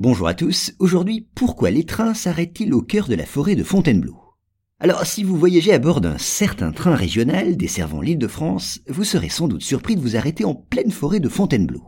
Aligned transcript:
Bonjour 0.00 0.28
à 0.28 0.32
tous, 0.32 0.72
aujourd'hui 0.78 1.26
pourquoi 1.34 1.70
les 1.70 1.84
trains 1.84 2.14
s'arrêtent-ils 2.14 2.72
au 2.72 2.80
cœur 2.80 3.06
de 3.06 3.14
la 3.14 3.26
forêt 3.26 3.54
de 3.54 3.62
Fontainebleau? 3.62 4.16
Alors 4.78 5.04
si 5.04 5.22
vous 5.22 5.36
voyagez 5.36 5.74
à 5.74 5.78
bord 5.78 6.00
d'un 6.00 6.16
certain 6.16 6.72
train 6.72 6.94
régional 6.94 7.58
desservant 7.58 8.00
l'île 8.00 8.16
de 8.16 8.26
France, 8.26 8.80
vous 8.88 9.04
serez 9.04 9.28
sans 9.28 9.46
doute 9.46 9.62
surpris 9.62 9.96
de 9.96 10.00
vous 10.00 10.16
arrêter 10.16 10.46
en 10.46 10.54
pleine 10.54 10.90
forêt 10.90 11.20
de 11.20 11.28
Fontainebleau. 11.28 11.82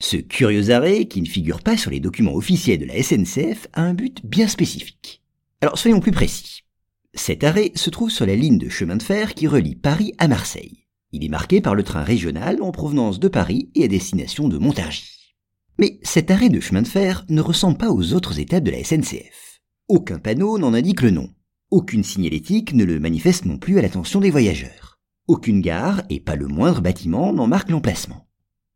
Ce 0.00 0.16
curieux 0.16 0.70
arrêt, 0.70 1.06
qui 1.06 1.20
ne 1.20 1.26
figure 1.26 1.60
pas 1.60 1.76
sur 1.76 1.90
les 1.90 1.98
documents 1.98 2.36
officiels 2.36 2.78
de 2.78 2.84
la 2.84 3.02
SNCF, 3.02 3.66
a 3.72 3.82
un 3.82 3.94
but 3.94 4.24
bien 4.24 4.46
spécifique. 4.46 5.20
Alors 5.60 5.76
soyons 5.76 5.98
plus 5.98 6.12
précis. 6.12 6.60
Cet 7.14 7.42
arrêt 7.42 7.72
se 7.74 7.90
trouve 7.90 8.10
sur 8.10 8.26
la 8.26 8.36
ligne 8.36 8.58
de 8.58 8.68
chemin 8.68 8.94
de 8.94 9.02
fer 9.02 9.34
qui 9.34 9.48
relie 9.48 9.74
Paris 9.74 10.12
à 10.18 10.28
Marseille. 10.28 10.86
Il 11.10 11.24
est 11.24 11.28
marqué 11.28 11.60
par 11.60 11.74
le 11.74 11.82
train 11.82 12.04
régional 12.04 12.62
en 12.62 12.70
provenance 12.70 13.18
de 13.18 13.26
Paris 13.26 13.70
et 13.74 13.82
à 13.82 13.88
destination 13.88 14.46
de 14.46 14.56
Montargis. 14.56 15.15
Mais 15.78 15.98
cet 16.02 16.30
arrêt 16.30 16.48
de 16.48 16.60
chemin 16.60 16.82
de 16.82 16.88
fer 16.88 17.24
ne 17.28 17.40
ressemble 17.40 17.78
pas 17.78 17.90
aux 17.90 18.14
autres 18.14 18.38
étapes 18.38 18.64
de 18.64 18.70
la 18.70 18.82
SNCF. 18.82 19.60
Aucun 19.88 20.18
panneau 20.18 20.58
n'en 20.58 20.74
indique 20.74 21.02
le 21.02 21.10
nom. 21.10 21.30
Aucune 21.70 22.04
signalétique 22.04 22.72
ne 22.72 22.84
le 22.84 22.98
manifeste 22.98 23.44
non 23.44 23.58
plus 23.58 23.78
à 23.78 23.82
l'attention 23.82 24.20
des 24.20 24.30
voyageurs. 24.30 24.98
Aucune 25.28 25.60
gare 25.60 26.02
et 26.08 26.20
pas 26.20 26.36
le 26.36 26.46
moindre 26.46 26.80
bâtiment 26.80 27.32
n'en 27.32 27.46
marque 27.46 27.70
l'emplacement. 27.70 28.26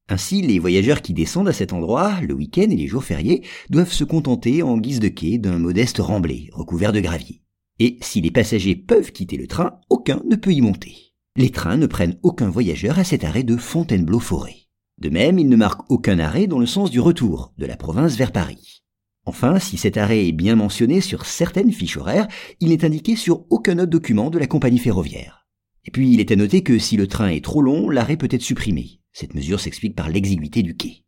Ainsi, 0.09 0.43
les 0.43 0.59
voyageurs 0.59 1.03
qui 1.03 1.15
descendent 1.15 1.49
à 1.49 1.53
cet 1.53 1.73
endroit, 1.73 2.21
le 2.21 2.35
week-end 2.35 2.69
et 2.69 2.77
les 2.77 2.89
jours 2.89 3.05
fériés, 3.05 3.45
doivent 3.71 3.93
se 3.93 4.03
contenter 4.03 4.63
en 4.65 4.77
guise 4.77 4.99
de 4.99 5.09
quai 5.09 5.39
d'un 5.39 5.59
modeste 5.59 5.99
remblai 5.99 6.51
recouvert 6.53 6.93
de 6.93 7.01
gravier. 7.01 7.43
Et 7.79 7.97
si 8.03 8.21
les 8.21 8.33
passagers 8.33 8.75
peuvent 8.75 9.13
quitter 9.13 9.37
le 9.37 9.47
train, 9.47 9.79
aucun 9.89 10.21
ne 10.29 10.35
peut 10.35 10.53
y 10.53 10.61
monter. 10.61 11.15
Les 11.37 11.51
trains 11.51 11.77
ne 11.77 11.87
prennent 11.87 12.19
aucun 12.23 12.51
voyageur 12.51 12.99
à 12.99 13.05
cet 13.05 13.23
arrêt 13.23 13.45
de 13.45 13.57
Fontainebleau-Forêt. 13.57 14.67
De 15.01 15.09
même, 15.09 15.39
il 15.39 15.49
ne 15.49 15.57
marque 15.57 15.91
aucun 15.91 16.19
arrêt 16.19 16.47
dans 16.47 16.59
le 16.59 16.67
sens 16.67 16.91
du 16.91 17.01
retour, 17.01 17.55
de 17.57 17.65
la 17.65 17.77
province 17.77 18.17
vers 18.17 18.33
Paris. 18.33 18.83
Enfin, 19.25 19.59
si 19.59 19.77
cet 19.77 19.97
arrêt 19.97 20.29
est 20.29 20.33
bien 20.33 20.57
mentionné 20.57 21.01
sur 21.01 21.25
certaines 21.25 21.73
fiches 21.73 21.97
horaires, 21.97 22.29
il 22.61 22.69
n'est 22.69 22.85
indiqué 22.85 23.16
sur 23.16 23.45
aucun 23.51 23.79
autre 23.79 23.91
document 23.91 24.29
de 24.29 24.39
la 24.39 24.47
compagnie 24.47 24.79
ferroviaire. 24.79 25.47
Et 25.87 25.91
puis, 25.91 26.13
il 26.13 26.21
est 26.21 26.30
à 26.30 26.37
noter 26.37 26.63
que 26.63 26.79
si 26.79 26.97
le 26.97 27.07
train 27.07 27.29
est 27.29 27.45
trop 27.45 27.63
long, 27.63 27.89
l'arrêt 27.89 28.19
peut 28.19 28.29
être 28.30 28.43
supprimé. 28.43 29.01
Cette 29.13 29.35
mesure 29.35 29.61
s'explique 29.61 29.97
par 29.97 30.11
l'exiguïté 30.11 30.63
du 30.63 30.77
quai. 30.77 31.05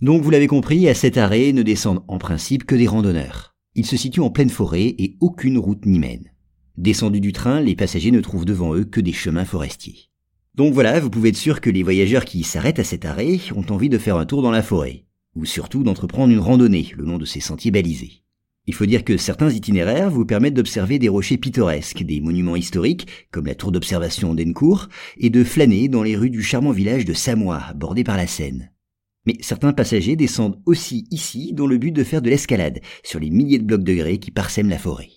Donc, 0.00 0.22
vous 0.22 0.30
l'avez 0.30 0.46
compris, 0.46 0.88
à 0.88 0.94
cet 0.94 1.16
arrêt 1.16 1.52
ne 1.52 1.62
descendent 1.62 2.04
en 2.06 2.18
principe 2.18 2.64
que 2.64 2.74
des 2.74 2.86
randonneurs. 2.86 3.56
Il 3.74 3.86
se 3.86 3.96
situe 3.96 4.20
en 4.20 4.30
pleine 4.30 4.50
forêt 4.50 4.94
et 4.98 5.16
aucune 5.20 5.58
route 5.58 5.86
n'y 5.86 5.98
mène. 5.98 6.30
Descendus 6.76 7.20
du 7.20 7.32
train, 7.32 7.60
les 7.60 7.74
passagers 7.74 8.12
ne 8.12 8.20
trouvent 8.20 8.44
devant 8.44 8.74
eux 8.74 8.84
que 8.84 9.00
des 9.00 9.12
chemins 9.12 9.44
forestiers. 9.44 10.10
Donc 10.54 10.72
voilà, 10.72 11.00
vous 11.00 11.10
pouvez 11.10 11.30
être 11.30 11.36
sûr 11.36 11.60
que 11.60 11.70
les 11.70 11.82
voyageurs 11.82 12.24
qui 12.24 12.44
s'arrêtent 12.44 12.78
à 12.78 12.84
cet 12.84 13.04
arrêt 13.04 13.38
ont 13.56 13.66
envie 13.70 13.88
de 13.88 13.98
faire 13.98 14.16
un 14.16 14.24
tour 14.24 14.40
dans 14.40 14.52
la 14.52 14.62
forêt, 14.62 15.04
ou 15.34 15.44
surtout 15.44 15.82
d'entreprendre 15.82 16.32
une 16.32 16.38
randonnée 16.38 16.92
le 16.96 17.04
long 17.04 17.18
de 17.18 17.24
ces 17.24 17.40
sentiers 17.40 17.72
balisés. 17.72 18.22
Il 18.66 18.72
faut 18.72 18.86
dire 18.86 19.04
que 19.04 19.16
certains 19.16 19.50
itinéraires 19.50 20.10
vous 20.10 20.24
permettent 20.24 20.54
d'observer 20.54 21.00
des 21.00 21.08
rochers 21.08 21.38
pittoresques, 21.38 22.04
des 22.04 22.20
monuments 22.20 22.56
historiques, 22.56 23.08
comme 23.32 23.46
la 23.46 23.56
tour 23.56 23.72
d'observation 23.72 24.32
d'Encourt, 24.32 24.88
et 25.18 25.28
de 25.28 25.42
flâner 25.42 25.88
dans 25.88 26.04
les 26.04 26.16
rues 26.16 26.30
du 26.30 26.42
charmant 26.42 26.70
village 26.70 27.04
de 27.04 27.12
Samois, 27.14 27.72
bordé 27.74 28.04
par 28.04 28.16
la 28.16 28.28
Seine. 28.28 28.70
Mais 29.26 29.36
certains 29.40 29.72
passagers 29.72 30.16
descendent 30.16 30.60
aussi 30.66 31.06
ici 31.10 31.52
dans 31.52 31.66
le 31.66 31.78
but 31.78 31.92
de 31.92 32.04
faire 32.04 32.22
de 32.22 32.30
l'escalade 32.30 32.80
sur 33.02 33.18
les 33.18 33.30
milliers 33.30 33.58
de 33.58 33.64
blocs 33.64 33.84
de 33.84 33.94
grès 33.94 34.18
qui 34.18 34.30
parsèment 34.30 34.70
la 34.70 34.78
forêt. 34.78 35.10